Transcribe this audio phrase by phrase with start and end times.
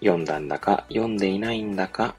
[0.00, 2.14] 読んだんだか読んでいないんだか、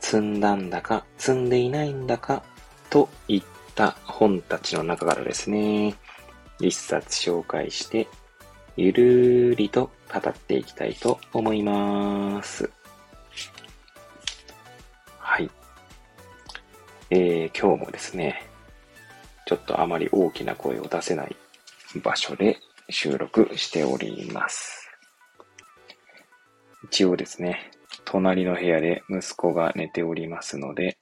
[0.00, 2.42] 積んだんだか積んでいないんだか
[2.90, 3.42] といっ
[3.74, 5.94] た本たちの中からですね、
[6.60, 8.08] 一冊紹介して、
[8.76, 12.70] ゆるーりと語っていきたいと思います。
[15.18, 15.50] はい。
[17.10, 18.46] えー、今日もですね、
[19.46, 21.36] ちょっとあまり大きな声を出せない
[22.02, 22.58] 場所で
[22.88, 24.83] 収録しております。
[26.84, 27.70] 一応ですね、
[28.04, 30.98] 隣の部屋で息子が寝ておりますので、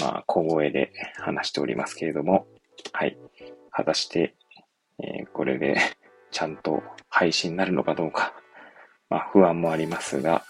[0.00, 2.46] まあ、小声で話しておりますけれども、
[2.92, 3.16] はい。
[3.70, 4.34] 果たして
[5.00, 5.76] えー、これで
[6.30, 8.34] ちゃんと配信になるのかどうか、
[9.08, 10.44] まあ不安もありますが、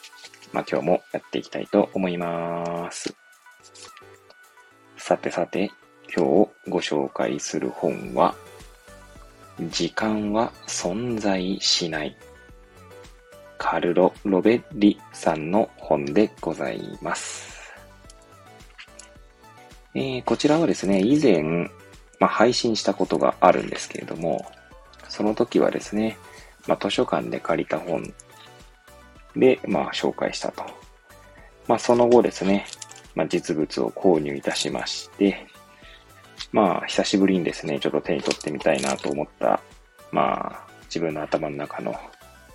[0.53, 3.15] まあ今日もやっていきたいと思います。
[4.97, 5.71] さてさて、
[6.17, 8.35] 今日ご紹介する本は、
[9.69, 12.17] 時間は存在しない。
[13.59, 17.75] カルロ・ロベリさんの本でございます。
[19.95, 21.43] えー、こちらはですね、以前、
[22.21, 24.47] まあ、配信したことがあるんですけれども、
[25.09, 26.17] その時はですね、
[26.67, 28.15] まあ、図書館で借りた本
[29.37, 30.63] で、まあ、紹介したと。
[31.67, 32.67] まあ、その後ですね、
[33.15, 35.47] まあ、実物を購入いたしまして、
[36.53, 39.61] まあ、久しぶりにですね、ちょっと手に取ってみたいなと思った、
[40.13, 41.95] まあ、自分の頭の中の、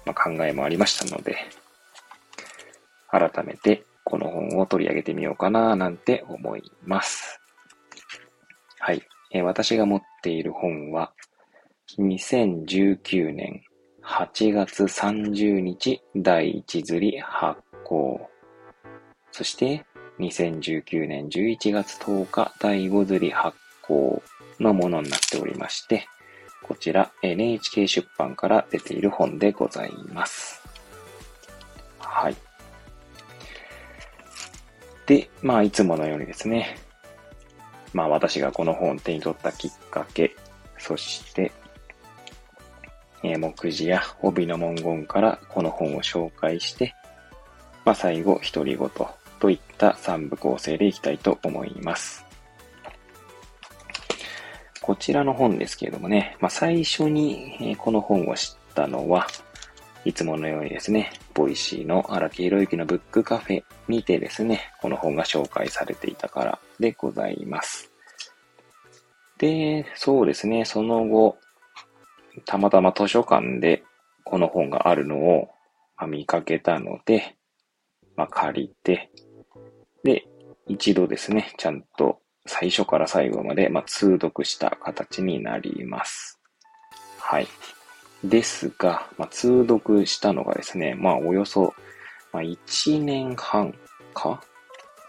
[0.05, 1.37] ま、考えもありましたので、
[3.09, 7.39] 改めてこの本を取り上げてみようかななんて思います。
[8.79, 9.01] はい。
[9.31, 11.13] え、私が持っている本は、
[11.97, 13.61] 2019年
[14.03, 18.29] 8月30日第1釣り発行。
[19.31, 19.85] そして、
[20.19, 24.21] 2019年11月10日第5釣り発行
[24.59, 26.07] のものになっておりまして、
[26.63, 30.63] こちら NHK 出版から出ている本でございます。
[31.99, 32.35] はい。
[35.05, 36.77] で、まあ、いつものようにですね、
[37.93, 40.35] まあ私がこの本を手に取ったきっかけ、
[40.77, 41.51] そして、
[43.23, 46.95] えー、目次や帯の文言からこの本を紹介して、
[47.85, 48.89] まあ最後、独り言
[49.39, 52.25] といった3部構成でいきたいと思います。
[54.83, 59.27] こちらの本ですけれどもね、まあ最初に、え、この本を知ったのは、
[60.03, 67.93] いつものようにですね、 Voicy の荒木博之のブックカフェにてですね、この本が紹介されていたからでございます。
[69.37, 71.37] で、そうですね、その後、
[72.43, 73.85] たまたま図書館で
[74.25, 75.47] この本があるのを、
[76.05, 77.37] 見かけたので、
[78.17, 79.09] まあ、借りて、
[80.03, 80.27] で、
[80.67, 86.39] 一度ですね、ちゃんと最初から最後まで、まあ、通読した形になります。
[87.19, 87.47] はい。
[88.23, 91.73] ですが、まあ、通読したのがですね、まあ、およそ、
[92.31, 93.73] まあ、1年半
[94.13, 94.41] か？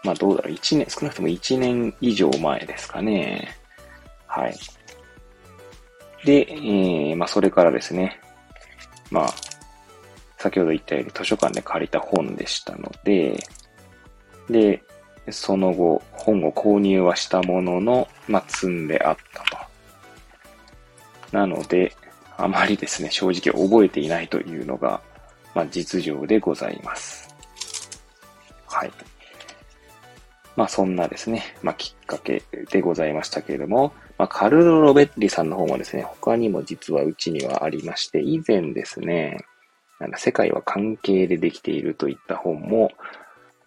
[0.03, 3.57] まあ、どうだろう、1年、少なくとも1年以上前ですかね。
[4.27, 4.55] はい。
[6.25, 8.19] で、えー、まあ、それからですね、
[9.11, 9.33] まあ、
[10.37, 13.37] 先ほど言ったように図書館で借りた本でしたので、
[14.49, 14.83] で、
[15.31, 19.65] その後、本を購入はしたものの、まあ、積んであったと。
[21.31, 21.95] なので、
[22.37, 25.01] あまりですね、正直覚えていないというのが、
[25.53, 27.33] まあ、実情でございます。
[28.67, 28.91] はい。
[30.55, 39.37] まあ、そんなですね、まあ、きっかけでございましたけれども、まあ、カルロ・ロベッリさんの方もですね、他にも実はうちにはありまして、以前ですね、
[39.99, 42.91] なん世界は関係でできているといった本も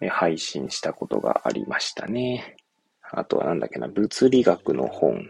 [0.07, 2.55] 配信したことがありましたね。
[3.11, 5.27] あとはなんだっけな、物理学の本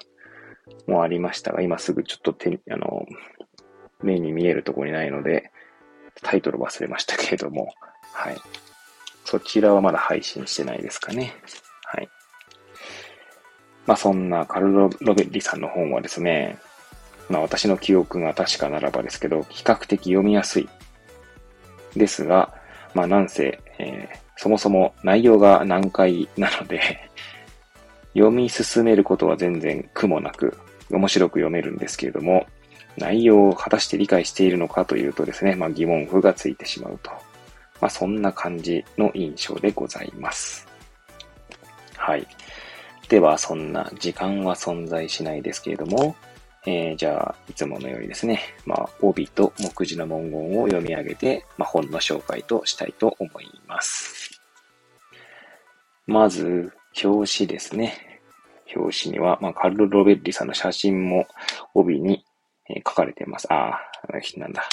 [0.88, 3.06] もありましたが、今すぐちょっと手、あの、
[4.04, 5.52] 目に見えるとこにないので、
[6.22, 7.74] タイトル忘れましたけれども、
[8.14, 8.38] はい。
[9.26, 11.34] そちらはまだ配信してないですかね。
[11.86, 12.10] はい。
[13.86, 16.60] まあそんなカルロ・ロベッリさんの本はですね、
[17.30, 20.70] まあ私の記憶が確かならばですけど、比較的読みやすい。
[21.96, 22.54] ですが、
[22.94, 27.10] まあなんせ、えー、そもそも内容が難解なので
[28.16, 30.58] 読み進めることは全然苦もなく、
[30.90, 32.48] 面白く読めるんですけれども、
[32.98, 37.12] 内容を果たして理解しているのかというとですね、まあ疑問符がついてしまうと
[37.82, 40.68] まあ、そんな感じの印象でございます。
[41.98, 42.28] はい。
[43.08, 46.16] では、そんな時間は存在しないですけれども、
[46.72, 54.40] えー、じゃあ、いつものようにですね、まあ、帯と目次の文言を読み上げて、まあ、本の紹介としたいと思います。
[56.06, 56.72] まず、
[57.04, 58.22] 表紙ですね。
[58.76, 61.26] 表紙には、まあ、カルロ・ロベッリさんの写真も
[61.74, 62.24] 帯に、
[62.70, 63.52] えー、書かれています。
[63.52, 64.70] ああ、なんだ。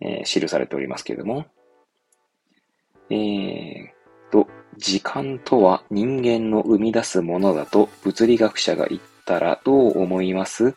[0.00, 1.46] えー、記されておりますけれども、
[3.10, 9.00] えー、と、時間とは人間の生み出すものだと物理学者が言っ
[9.36, 10.74] ったらどう思います？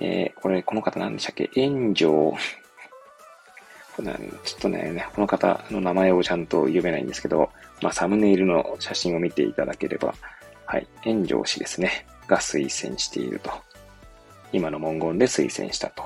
[0.00, 1.50] えー、これ、この方何でしたっけ？
[1.54, 2.34] 炎上。
[3.94, 4.02] ちょ
[4.58, 10.14] っとね、この方の名前をちゃんと読めないんですけど、まあ、サムネイルの写真を見ていただければ、
[10.66, 13.52] はい、炎上氏ですね、が推薦していると。
[14.52, 16.04] 今の文言で推薦したと。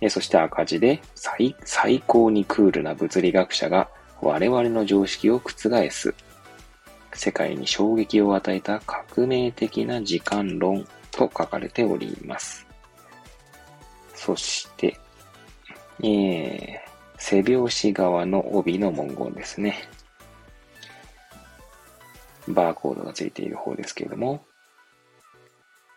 [0.00, 3.88] えそして赤字で最最高にクールな物理学者が
[4.20, 6.14] 我々の常識を覆す。
[7.16, 12.66] 世界に衝撃を与えた革命的な時間論と書かれております。
[14.14, 14.98] そして、
[16.02, 16.78] えー、
[17.16, 19.88] 背拍子側の帯の文言ですね。
[22.48, 24.44] バーコードがついている方ですけれども、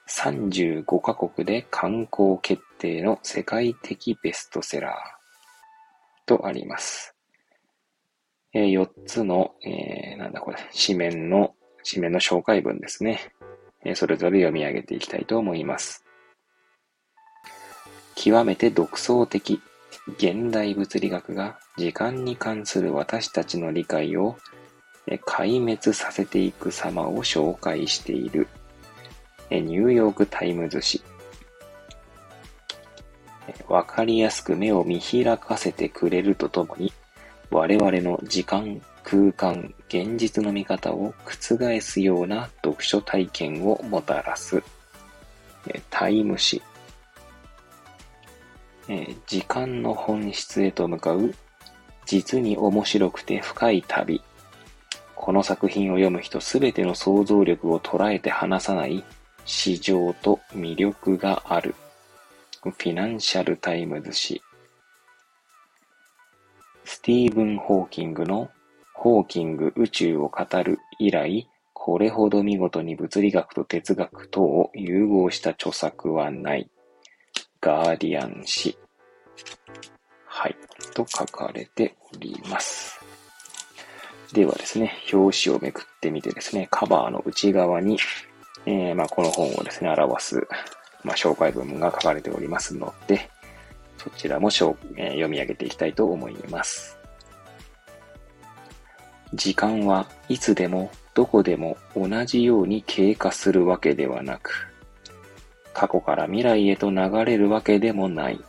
[0.07, 4.93] 35カ国で観光決定の世界的ベストセラー
[6.25, 7.18] とあります。
[8.53, 11.53] えー、4つの、えー、なんだこれ、紙面の、
[11.89, 13.33] 紙面の紹介文ですね。
[13.85, 16.03] えー、それぞれ読み上げていきたいと思います。
[18.15, 19.61] 極めて独創的、
[20.17, 24.35] 現代物理学が時間に関する私たちの理解を
[25.25, 28.47] 壊滅させていく様を紹介している
[29.49, 31.03] ニューヨークタイムズ紙。
[33.67, 36.93] わかりやすく目を見開かせてくれるとともに、
[37.51, 44.61] 我々の時間、空間、現実の見方を覆すような読書体験をもたらす。
[45.89, 46.61] タイム誌。
[49.27, 51.33] 時間の本質へと向かう
[52.05, 54.21] 実に面白くて深い旅。
[55.15, 59.03] この作品を読む人すべての想像力を捉えて離さない
[59.45, 61.75] 詩情と魅力がある。
[62.61, 64.48] フィナンシャルタイムズ紙。
[66.91, 68.49] スティーブン・ホーキングの
[68.95, 76.67] ホーキング宇宙を語る以来、これほど見事に物理学と哲学とを融合した著作はない。
[77.61, 78.75] ガーディアン紙。
[80.25, 80.55] はい。
[80.95, 82.99] と書かれております。
[84.33, 87.99] ではですね、表紙をめくってみてですね、カバーの内側に
[88.65, 90.47] えー、まあ、この本をですね、表す、
[91.03, 93.29] まあ、紹介文が書かれておりますので、
[93.99, 94.49] そちらも、
[94.95, 96.97] え、読み上げていきたいと思います。
[99.33, 104.73] 時間はいつでもどこでも同じように経過するわけではなく、
[105.73, 108.39] 過去から未来へと流れるわけでもない。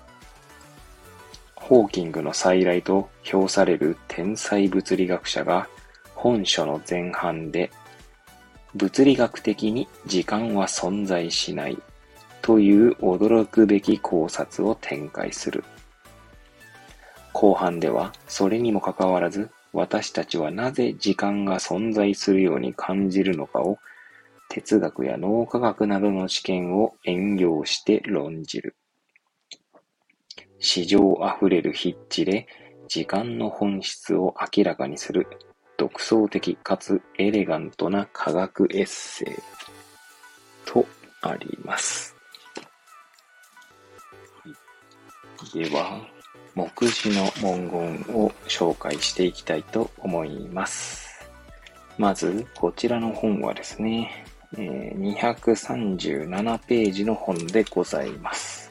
[1.57, 5.69] ホーキングの再来と評される天才物理学者が
[6.15, 7.71] 本書の前半で
[8.75, 11.79] 物理学的に時間は存在しない
[12.51, 15.63] という驚くべき考察を展開する。
[17.33, 23.79] 後半ではそれにもかかわらず私たちはなぜ時間が存在するように感じるのかを
[24.49, 28.75] 哲学や脳科学などの知見を援用して論じる。
[30.59, 32.49] 史上あふれる筆致で
[32.89, 35.29] 時間の本質を明らかにする
[35.77, 39.35] 独創的かつエレガントな科学エッセイ
[40.67, 40.85] と
[41.23, 42.10] あります。
[45.55, 46.01] では、
[46.55, 51.29] 目次の文言を紹介していきたいと思います。
[51.99, 54.25] まず、こちらの本はですね、
[54.57, 58.71] 237ページの本でございます。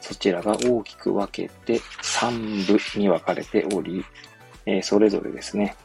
[0.00, 4.04] そちらが大きく分けて3部に分かれており、
[4.82, 5.76] それぞれですね、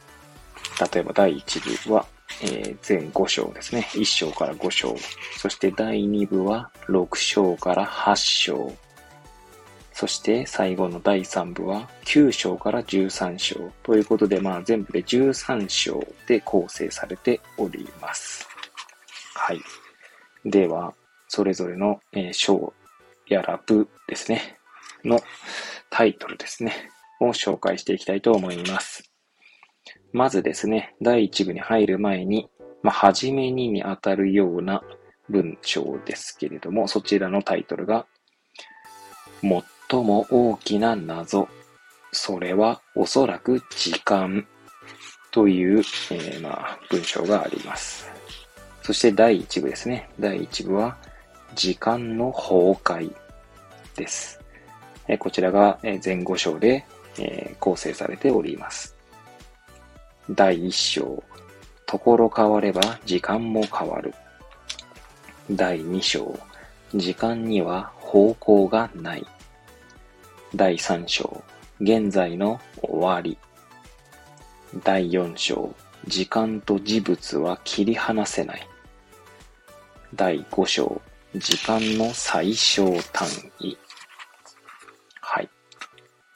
[0.91, 2.05] 例えば第1部は、
[2.41, 3.87] えー、全5章ですね。
[3.93, 4.95] 1章から5章。
[5.37, 8.73] そして第2部は6章から8章。
[9.93, 13.71] そして最後の第3部は9章から13章。
[13.83, 18.47] ということで、まあ全部で13章で構成されております。
[19.35, 19.61] はい。
[20.45, 20.93] では、
[21.27, 22.73] それぞれの、えー、章
[23.27, 24.57] やら部ですね。
[25.05, 25.19] の
[25.89, 26.89] タイトルですね。
[27.19, 29.11] を紹介していきたいと思います。
[30.11, 32.49] まずですね、第1部に入る前に、
[32.81, 34.83] まあ、はじめにに当たるような
[35.29, 38.05] 文章ですけれども、そちらのタイトルが、
[39.93, 41.47] 最も大きな謎、
[42.11, 44.47] それはおそらく時間
[45.29, 48.09] という、えー、まあ、文章があります。
[48.81, 50.09] そして第1部ですね。
[50.19, 50.97] 第1部は
[51.53, 53.13] 時間の崩壊
[53.95, 54.39] です。
[55.07, 56.87] えー、こちらが前後章で、
[57.19, 58.95] えー、構成されております。
[60.31, 61.23] 第1章、
[61.85, 64.15] ところ変われば時間も変わる。
[65.51, 66.35] 第2章、
[66.95, 69.27] 時間には方向がない。
[70.55, 71.43] 第3章、
[71.79, 73.39] 現在の終わり。
[74.83, 75.73] 第4章、
[76.05, 78.67] 時間と事物は切り離せない。
[80.13, 81.01] 第5章、
[81.33, 83.27] 時間の最小単
[83.59, 83.75] 位。
[85.21, 85.49] はい。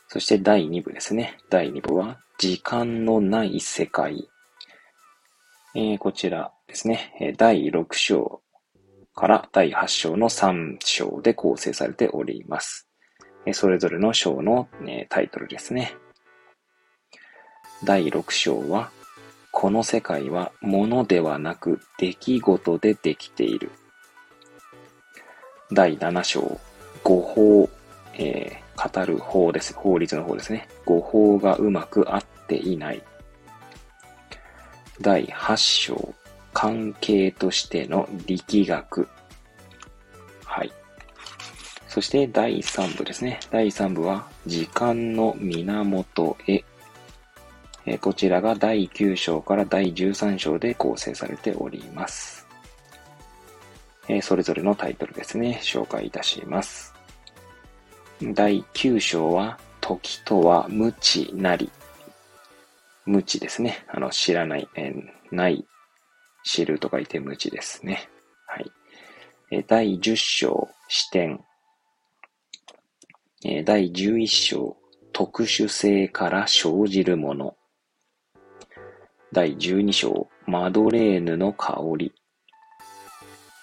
[0.07, 1.37] そして第2部ですね。
[1.51, 4.27] 第2部は、時間のない世界。
[5.75, 7.35] えー、こちらですね。
[7.37, 8.41] 第6章
[9.13, 12.86] から第8章の3章で構成されております。
[13.53, 14.67] それぞれの章の
[15.09, 15.95] タイトルですね。
[17.83, 18.89] 第6章は、
[19.51, 23.71] この世界は物ではなく出来事でできている。
[25.71, 26.59] 第7章、
[27.03, 27.69] 誤法、
[28.13, 29.73] えー、語る法です。
[29.73, 30.67] 法律の方ですね。
[30.85, 33.03] 誤法がうまく合っていない。
[35.01, 36.13] 第8章、
[36.53, 39.07] 関係としての力学。
[41.97, 43.39] そして第3部ですね。
[43.49, 46.63] 第3部は、時間の源へ。
[47.87, 52.45] えこちらが第9章から第13章で構成されております。
[54.07, 55.59] えそれぞれのタイトルですね。
[55.63, 56.93] 紹介いたします。
[58.21, 61.71] 第9章は、時とは無知なり。
[63.07, 63.83] 無知ですね。
[63.87, 64.93] あの、知らない、え
[65.31, 65.65] ない、
[66.43, 68.07] 知ると書いて無知ですね。
[68.45, 68.71] はい。
[69.49, 71.43] え第10章、視点。
[73.63, 74.75] 第11章、
[75.13, 77.55] 特殊性から生じるもの。
[79.31, 82.13] 第12章、マドレーヌの香り。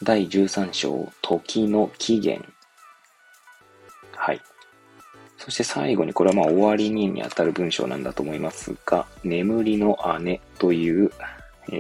[0.03, 2.49] 第13章、時の起源。
[4.17, 4.41] はい。
[5.37, 11.11] そして最後に、これはまあ終わりににあたる文章なんだと思いますが、眠りの姉という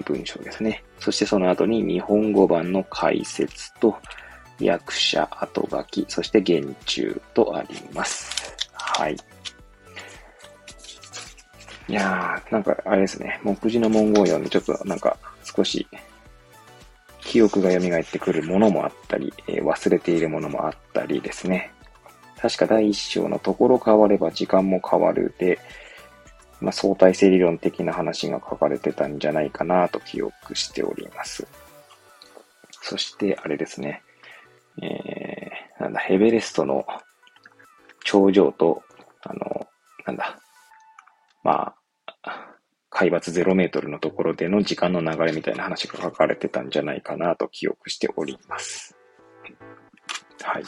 [0.04, 0.84] 文章ですね。
[1.00, 3.96] そしてその後に日本語版の解説と
[4.58, 8.56] 役者後書き、そして言中とあります。
[8.72, 9.16] はい。
[11.86, 15.86] いやー、なんかあれですね、目次の文言を読んでちょっとなんか少し
[17.20, 21.72] 記憶が蘇ってくるものもあったり、えー、忘れているものもあったりですね。
[22.36, 25.58] 確か第一章のところ変われば時間も変わるで、
[26.60, 31.46] まあ、相対性理論的な話が書かれてたんじゃないかなと記憶しております。
[32.82, 34.03] そして、あれですね。
[34.82, 36.84] えー、なんだ、ヘベレストの
[38.04, 38.82] 頂上と、
[39.22, 39.66] あの、
[40.06, 40.38] なんだ、
[41.42, 41.74] ま
[42.22, 42.54] あ、
[42.90, 48.96] 海抜0メートルのところでの時間の流れみたいな話が書かれてたんじゃないかなと記憶しております。
[50.42, 50.64] はい。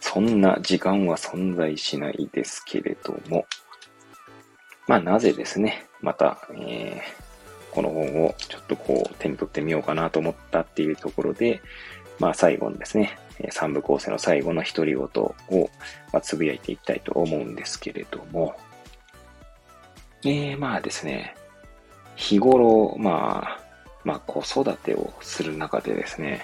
[0.00, 3.44] そんな時間は存在しないですけれども、
[4.88, 7.21] まあなぜですね、また、えー、
[7.72, 11.60] この本をちょっとこう手に取ってみようかなと思ったっていうところで、
[12.18, 13.18] まあ最後のですね、
[13.50, 15.70] 三部構成の最後の独り言を、
[16.12, 18.54] ま、つぶやいていきたいと思うんですけれども、
[20.24, 21.34] えー、まあですね、
[22.14, 23.60] 日頃、まあ、
[24.04, 26.42] まあ子育てをする中でですね、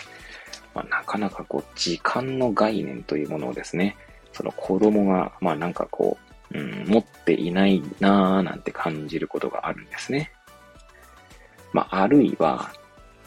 [0.74, 3.96] まあ、なかなかこう、時間の概念というものをですね、
[4.32, 6.16] その子供が、まあなんかこ
[6.52, 10.32] う、うん、持っていないなぁなんて感じることがあるんですね。
[11.72, 12.70] まあ、あるいは、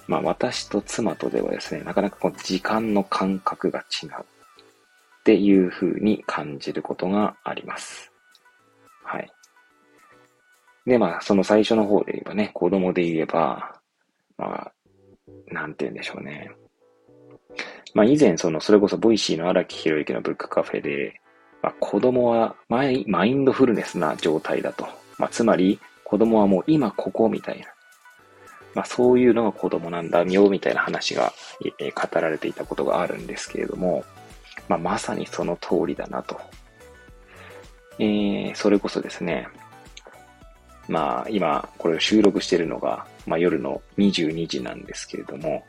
[0.08, 8.12] まあ私と妻とではですね、なかなかこう時間の感覚が違うっていう風に感じることがあります。
[9.04, 9.32] はい。
[10.86, 13.80] で、まあその最初の方で言えばね、子供で言えば、
[14.38, 14.72] まあ、
[15.48, 16.52] なんて言うんでしょうね。
[17.94, 21.22] まあ以前その、それこそ Voicy の荒木博之のブックカフェで、
[21.62, 24.88] まあ子供はマイマインドフルネスな状態だと。
[25.18, 27.68] まあつまり子供はもう今ここみたいな。
[28.74, 31.34] まあそういうのが子供なんだよみたいな話が、
[31.80, 34.04] え語られていたことがあるんですけれども、
[34.68, 36.40] まあまさにその通りだなと。
[38.00, 39.48] えー、それこそですね、
[40.88, 45.64] まあ今これを収録しているのが、まあ夜の22時なんですけれども、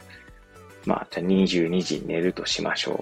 [0.87, 2.97] まあ、じゃあ22時寝るとしましょう。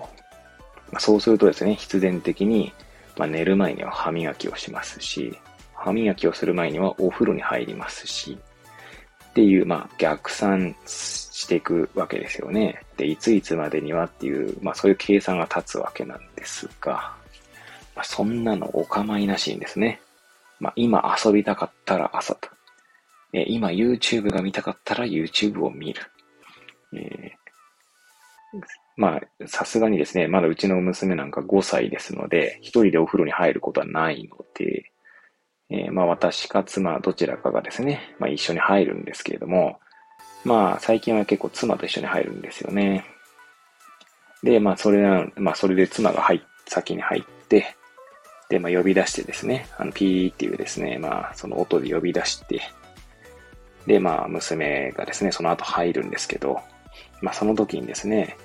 [0.93, 2.73] まあ、そうするとですね、必然的に、
[3.17, 5.39] まあ、寝る前には歯磨きをしますし、
[5.75, 8.39] 歯磨きをする前にはお風呂に入りますし、
[9.31, 12.83] っていう、まあ、逆算していくわけですよね。
[12.97, 17.15] で、いついつまでにはっていう、まあ、そういう計算が立つわけなんですが、
[17.95, 20.01] まあ、そんなのお構いなしにですね。
[20.59, 22.49] まあ、今遊びたかったら朝と。
[23.33, 26.03] え今 YouTube が見たかったら YouTube を見る。
[26.93, 28.61] えー、
[28.97, 34.91] まあ、さすがにですね、まだうちの娘なんか5歳ですので、一人でお風呂に入ることはないので、
[36.01, 39.81] まあ私か妻どちらかがですね、まあ一緒に入るんですけれども、
[40.45, 43.05] まあ最近は結構妻と一緒に入るんですよね。
[44.43, 47.77] で、まあそれな、まあそれで妻が入先に入って、
[48.49, 52.63] で、まあ呼び出してですね、あのピーっていうですね、まあその音で呼び出して、
[53.87, 56.61] で、まあ娘がですね、その後入るんですけど、
[57.21, 58.39] まあその時にですね、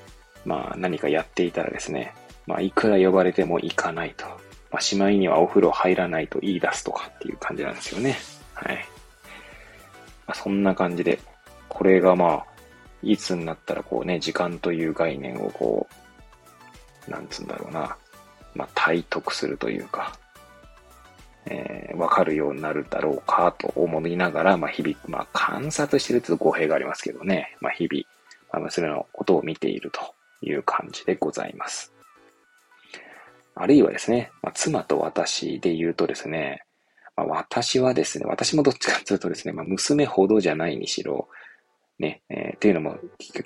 [0.43, 2.13] まあ何かやっていたらですね、
[2.47, 4.25] まあいくら呼ばれても行かないと。
[4.75, 8.17] まあしまいにはお風呂入らないと言い出すとかっていう感じなんですよね。
[8.53, 8.85] はい。
[10.27, 11.17] まあそんな感じで、
[11.69, 12.45] これがまあ、
[13.01, 15.87] いつになったらこうね、時間という概念をこ
[17.07, 17.95] う、なんつうんだろうな、
[18.53, 20.13] まあ体得するというか、
[21.45, 28.03] えー、わかるようになるだろうかと思いながら、まあ日々、まあ観察してると語弊がありますけどね、まあ日々、
[28.51, 30.01] まあ、娘のことを見ていると
[30.41, 31.94] いう感じでございます。
[33.55, 36.63] あるいはですね、まあ、妻と私で言うとですね、
[37.15, 41.29] まあ、私はですね、私もどっちかというとですね、まあ、娘ほどじゃないにしろ、
[41.97, 42.97] ね、えー、っていうのも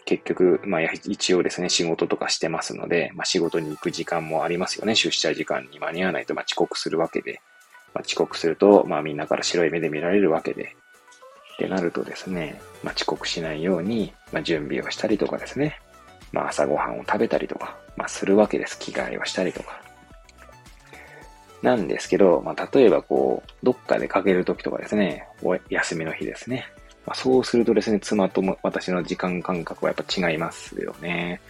[0.05, 4.95] 結局、まあ、一応ですね、仕事とかしてますので、まあ、仕事に行く時間もありますよね。
[4.95, 7.41] 出社時間に間に合わないと、まあ、遅刻するわけで、
[7.93, 10.75] まあ、遅刻すると、まあ、みんなから白い目で見られるわけで、
[11.53, 15.79] ってなるとですね、まあ、遅刻しないように、まあ、準備をしたりとかですね、
[16.31, 18.79] まあ、朝ごはんを食べたりとか、まあ、するわけです。
[18.79, 19.88] 着替えをしたりとか。
[21.61, 26.65] なんですけど、まあ、例えばこう、どっか出かけるときとかですね、お休みの日ですね。
[27.05, 31.41] まあ、そうするとですね、妻とも私の時間感覚はやっぱ違いますよね。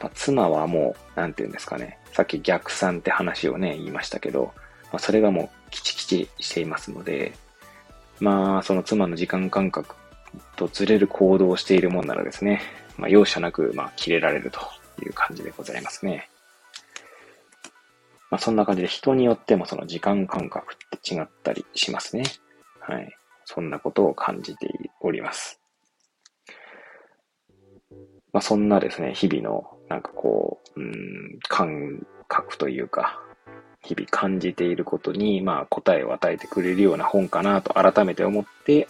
[0.00, 4.52] まあ、妻はもう、なんて言うんですかね、さっき逆算って話をね、言いましたけど、
[4.84, 7.32] まあ、それがもう、キチキチしていますので、
[8.20, 9.94] まあ、その妻の時間感覚
[10.56, 12.62] とずれる行動をしているもんならですね、
[12.96, 14.60] まあ、容赦なく、まあ、切れられると
[15.04, 16.28] いう感じでございますね。
[18.30, 22.24] まあ、そんな感じで人によってもその時間感覚って違ったりしますね。
[22.80, 23.14] はい。
[23.44, 24.68] そんなことを感じて
[25.00, 25.60] おります。
[28.32, 33.20] まあ、そんなですね、日々のなんかこう、うん、感覚というか、
[33.82, 38.88] 日々感じていることに、まあ、答えを与えてくれるような本かなと改めて思って、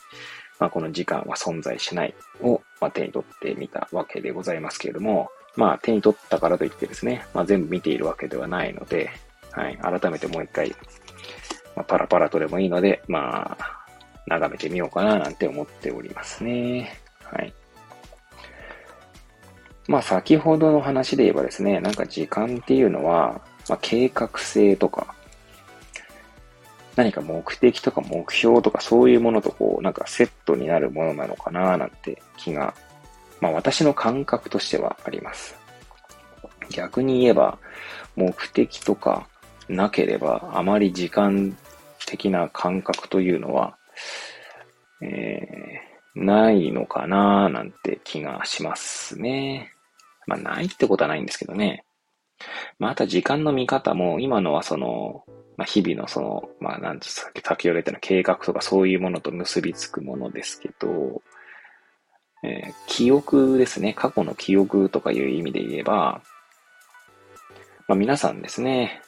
[0.58, 9.10] まあ、この時間は存在しないを、まあ、手に取ってみたわけでございますけれども、まあ、手に取ったからといってですね、まあ、全部見ているわけではないので、
[9.58, 10.70] はい、改めてもう一回、
[11.74, 13.86] まあ、パラパラとでもいいので、まあ、
[14.28, 16.92] 眺めてみようかななんて思っておりますね。
[17.24, 17.52] はい。
[19.88, 25.12] まあ、先ほどの話で言えばですね、なんか時間っていうのは、まあ、計画性とか、
[26.94, 32.74] 何か目的とか目標とかそういうものとこう、なんかセットになるものなのかななんて気が、
[33.40, 35.56] まあ私の感覚としてはあります。
[36.70, 37.58] 逆に言えば、
[38.14, 39.26] 目的とか
[39.68, 41.56] なければ、あまり時間
[42.06, 43.76] 的な感覚というのは、
[45.02, 49.72] えー、ないのかななんて気がしますね。
[50.26, 51.84] まあないってことはないんですけどね。
[52.78, 55.24] まあ、あと時間の見方も、今のはその、
[55.56, 61.22] まあ、日々のその、まあ、なんですか、先ほど言ったの計画とかそういうものと結びつくものですけど、
[62.44, 63.92] えー、記憶ですね。
[63.94, 66.22] 過去の記憶とかいう意味で言えば、
[67.88, 69.02] まあ、皆さんですね、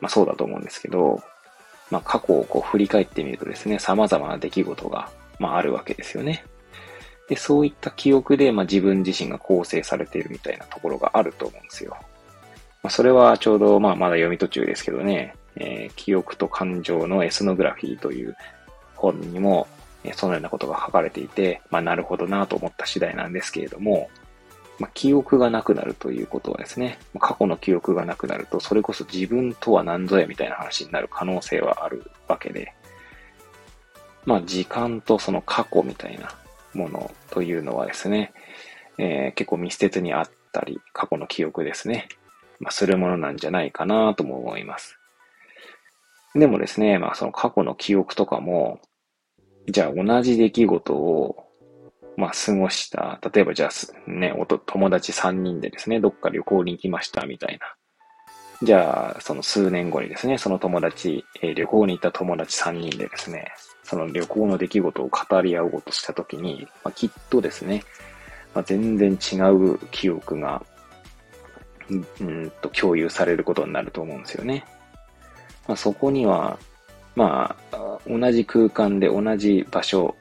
[0.00, 1.22] まあ、そうだと思うんですけど、
[1.90, 6.44] まあ、過去をこう振り返ってみるとですね、様々な出来事が、まあ、あるわけですよね。
[7.28, 11.96] で、そういった記憶で、まあ、自分自身が構成されているみたいなところがあると思うんですよ。
[12.82, 18.36] まあ、それはちょうど、まあ、まだ読み途中ですけどね、えー、記憶と感情のエスノグラフィーという
[18.94, 19.66] 本にも、
[20.04, 24.08] えー、そのようなことが書かれていて、まあ、なるほどなと思った次第なんですけれども、
[24.78, 32.74] まあ、記憶がなくなるということはですね、過去の記憶がなくなると、それこそ自分とは何ぞやみたいな話になる可能性はあるわけで、
[34.26, 36.34] まあ、時間とその過去みたいな
[36.74, 38.32] ものというのはですね、
[38.98, 42.08] えー、結構密接にあったり、過去の記憶ですね、
[42.60, 44.98] まあ、するものなんじゃないかなとも思います。
[46.34, 48.80] でもですね、まあその過去の記憶とかも、
[49.68, 51.45] じゃあ同じ出来事を、
[52.16, 57.74] まあ過ごした、例えばじゃあね、おと友達3人でですね、どっか旅行に行きましたみたいな。
[58.62, 63.52] じゃあ、その数年後にですね、その友達、えー、旅行に行った友達3人でですね、
[63.82, 67.84] その旅行の出来事を語り合おうとしたときに、まあ、きっとですね、
[68.54, 70.64] まあ、全然違う記憶が
[72.20, 74.64] うんと共有されることになると思うんですよね。
[75.68, 76.58] まあ、そこには、
[77.14, 80.16] まあ、同じ空間で同じ場所、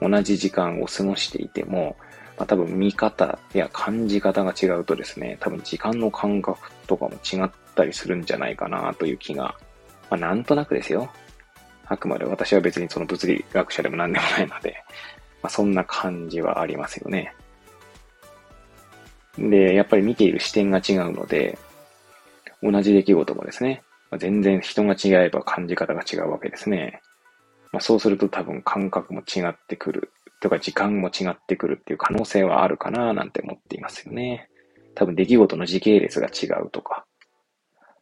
[0.00, 1.96] 同じ時間を過ごしていても、
[2.36, 9.56] まあ、多分見方や感じ方が違うとですね、多分時間の感覚とかも違ったりするんじゃないかなという気が、
[10.10, 11.10] まあ、なんとなくですよ。
[11.86, 14.84] あくまで私は別にその物理学者でも何でもないので、
[15.42, 17.34] まあ、そんな感じはありますよね。
[19.36, 21.58] で、やっぱり見ている視点が違うので、
[22.62, 27.02] 同じ出来事もですね、まあ、全然人が違えば感じ方が違うわけですね。
[27.72, 34.48] まあ、そうすると多分感覚も違ってくるとか時間も違ってくるっていう可能性はあるかななんて思っていますよね。
[34.94, 37.04] 多分出来事の時系列が違うとか、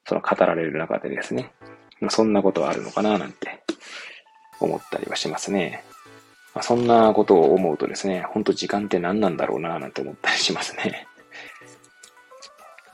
[0.04, 1.52] その語られる中でですね、
[2.00, 3.62] まあ、そんなことはあるのかななんて
[4.60, 5.82] 思ったりはしますね。
[6.54, 11.06] まあ、そんなことを思うとですね、ほんと時間って何なんだろうななんて思ったりしますね。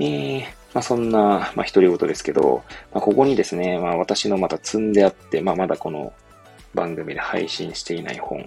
[0.00, 0.42] えー、
[0.74, 6.12] まあ、そんな、まあ、独り言ですけど、まあ、ここにですね、まあ、私のまた積んであって、まあ、まだこの
[6.74, 8.44] 番組で配信していない本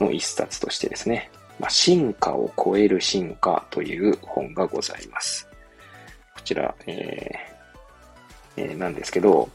[0.00, 5.48] の一冊としてですね、まあ、進化を超える進化という本がございます。
[6.34, 9.48] こちら、えー、えー、なんですけど、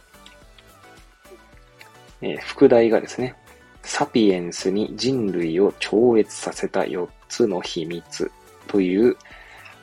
[2.22, 3.36] えー、副題がですね、
[3.84, 8.32] サピエンスに人類を超越させた4つの秘密
[8.68, 9.16] という、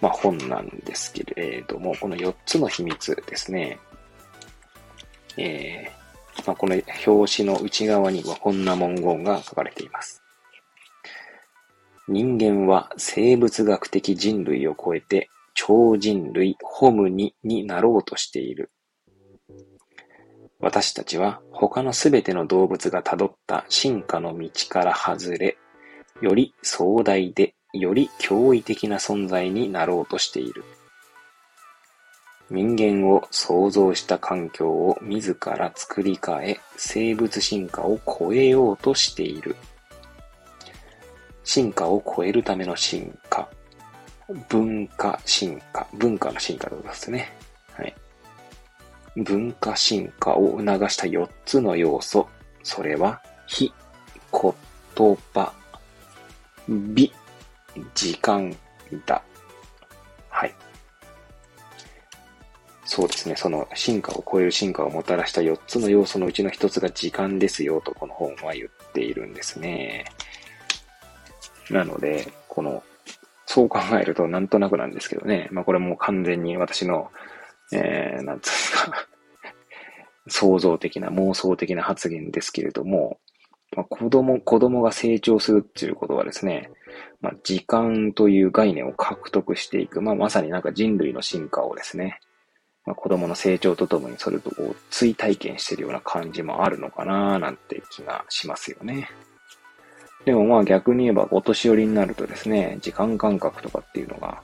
[0.00, 3.78] まあ、本なんですけれども、この4つの秘密ですね、
[5.36, 6.03] えー
[6.46, 6.74] まあ、この
[7.06, 10.22] 表紙の内側にはこんな文言が書かれています。
[12.06, 18.70] 人間は生物学的人類を超えて超人類ホムニになろうとしている。
[20.60, 25.56] 私たちは他のすべての動物がたどった進化の道から外れ、
[26.20, 30.64] より壮大でより驚異的な存在になろうとしている。
[32.50, 39.56] 人間を創造した環境を自ら作り変え、生物進化を超えようとしている。
[41.42, 43.48] 進化を超えるための進化。
[44.48, 45.86] 文化進化。
[45.94, 47.32] 文化の進化ということですね。
[47.72, 47.94] はい。
[49.16, 52.28] 文化進化を促した4つの要素。
[52.62, 53.72] それは、非、
[54.32, 55.52] 言葉、
[56.68, 57.12] 美、
[57.94, 58.54] 時間
[59.06, 59.22] だ。
[62.84, 63.36] そうですね。
[63.36, 70.04] その進化を超える進化をもたらした4つの要素のうちの1つが時間ですよとこの本は言っているんですね。
[71.70, 72.82] なので、この、
[73.46, 75.48] そう考えるとなんとなくなんですけどね。
[75.50, 77.10] まあこれも完全に私の、
[77.72, 79.08] えー、なんつうか
[80.28, 83.18] 創造的な妄想的な発言ですけれども、
[83.76, 86.70] まあ、子供、子供が成長するっていうことはですね、
[87.20, 92.20] まあ、時間という概念を獲得していく、まあ、まさになんか人類の進化をですね、
[92.86, 94.50] まあ、子供の成長とともにそれと
[94.90, 99.08] 追体験してるような感じもあるのかななんて気がしますよね。
[100.24, 104.42] でもまあ逆に言えばお年寄りになるとですね、時間感覚とかっていうのが、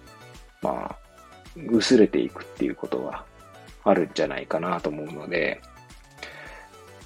[0.63, 0.97] まあ、
[1.71, 3.25] 薄れていくっていうことが
[3.85, 5.61] あるんじゃないかなと思うので、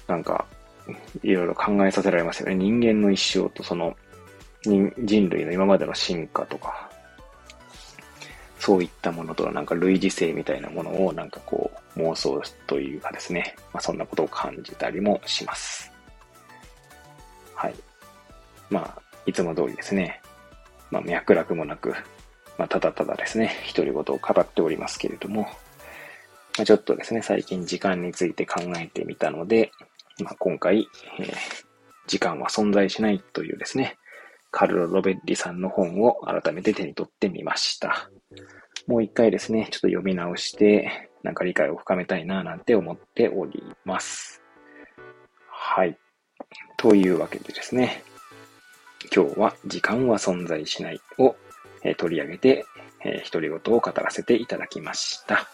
[0.07, 0.45] なんか、
[1.23, 2.55] いろいろ考えさせられますよね。
[2.55, 3.95] 人間の一生とその
[4.63, 6.89] 人類の今までの進化とか、
[8.65, 15.91] そういったものとのなんか類似性みたいなものをなんかこう妄想というかですね、まあ、そんなことを感じたりもします。
[17.53, 17.75] はい。
[18.71, 20.19] まあ、いつも通りですね、
[20.89, 21.93] まあ、脈絡もなく、
[22.57, 25.43] まあ、ただただですね、独り言を語っておりますけれども、
[26.57, 29.71] まあ、ちょっとですね、最近時間について考えてみたので、
[30.23, 30.87] まあ、今回、
[31.19, 31.35] えー、
[32.07, 33.99] 時間は存在しないというですね、
[34.49, 38.09] カルロ・ロベッリさんの本を改めて手に取ってみました。
[38.87, 44.41] もう一回ですね、ちょっと読み直して、なんか理解を深めたいななんて思っております。
[45.49, 45.97] はい。
[46.77, 48.03] というわけでですね、
[49.13, 51.35] 今日は時間は存在しないを、
[51.83, 52.65] えー、取り上げて、
[53.03, 55.47] えー、独り言を語らせていただきました。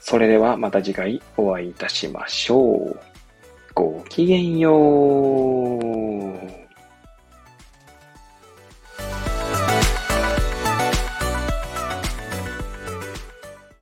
[0.00, 3.00] それではまた次回お会いいたしましょう。
[3.74, 6.63] ごきげんよう。